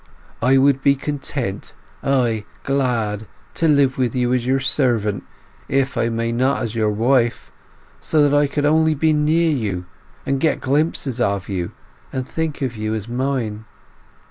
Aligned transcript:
I 0.41 0.57
would 0.57 0.81
be 0.81 0.95
content, 0.95 1.75
ay, 2.03 2.45
glad, 2.63 3.27
to 3.53 3.67
live 3.67 3.99
with 3.99 4.15
you 4.15 4.33
as 4.33 4.47
your 4.47 4.59
servant, 4.59 5.23
if 5.69 5.95
I 5.95 6.09
may 6.09 6.31
not 6.31 6.63
as 6.63 6.73
your 6.73 6.89
wife; 6.89 7.51
so 7.99 8.27
that 8.27 8.35
I 8.35 8.47
could 8.47 8.65
only 8.65 8.95
be 8.95 9.13
near 9.13 9.51
you, 9.51 9.85
and 10.25 10.39
get 10.39 10.59
glimpses 10.59 11.21
of 11.21 11.47
you, 11.49 11.73
and 12.11 12.27
think 12.27 12.63
of 12.63 12.75
you 12.75 12.95
as 12.95 13.07
mine.... 13.07 13.65